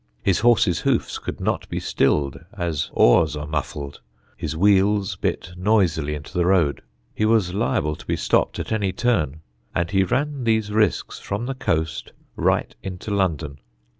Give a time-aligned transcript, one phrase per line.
[0.23, 4.01] His horse's hoofs could not be stilled as oars are muffled,
[4.35, 6.81] his wheels bit noisily into the road,
[7.13, 9.41] he was liable to be stopped at any turn.
[9.75, 13.59] And he ran these risks from the coast right into London.